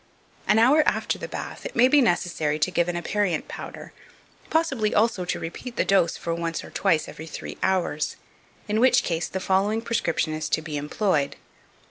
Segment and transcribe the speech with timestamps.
[0.49, 0.51] 2522.
[0.51, 3.93] An hour after the bath, it may be necessary to give an aperient powder,
[4.49, 8.15] possibly also to repeat the dose for once or twice every three hours;
[8.67, 11.35] in which case the following prescription is to be employed.